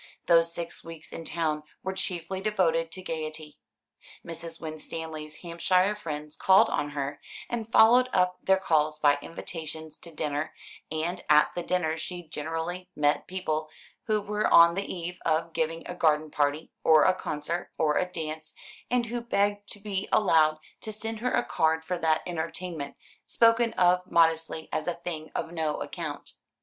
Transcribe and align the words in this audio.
Those 0.25 0.51
six 0.51 0.83
weeks 0.83 1.11
in 1.11 1.25
town 1.25 1.61
were 1.83 1.93
chiefly 1.93 2.41
devoted 2.41 2.91
to 2.91 3.03
gaiety. 3.03 3.59
Mrs. 4.25 4.59
Winstanley's 4.59 5.41
Hampshire 5.41 5.93
friends 5.95 6.35
called 6.35 6.69
on 6.71 6.89
her, 6.97 7.21
and 7.47 7.71
followed 7.71 8.09
up 8.11 8.39
their 8.41 8.57
calls 8.57 8.97
by 8.97 9.19
invitations 9.21 9.99
to 9.99 10.09
dinner, 10.11 10.55
and 10.91 11.23
at 11.29 11.51
the 11.53 11.61
dinners 11.61 12.01
she 12.01 12.27
generally 12.27 12.89
met 12.95 13.27
people 13.27 13.69
who 14.05 14.19
were 14.23 14.51
on 14.51 14.73
the 14.73 14.91
eve 14.91 15.21
of 15.23 15.53
giving 15.53 15.85
a 15.85 15.93
garden 15.93 16.31
party, 16.31 16.71
or 16.83 17.03
a 17.03 17.13
concert, 17.13 17.71
or 17.77 17.99
a 17.99 18.11
dance, 18.11 18.55
and 18.89 19.05
who 19.05 19.21
begged 19.21 19.67
to 19.69 19.79
be 19.79 20.09
allowed 20.11 20.57
to 20.79 20.91
send 20.91 21.19
her 21.19 21.31
a 21.31 21.45
card 21.45 21.85
for 21.85 21.99
that 21.99 22.23
entertainment, 22.25 22.97
spoken 23.27 23.71
of 23.73 24.01
modestly 24.09 24.67
as 24.71 24.87
a 24.87 24.95
thing 24.95 25.29
of 25.35 25.51
no 25.51 25.79
account. 25.79 26.37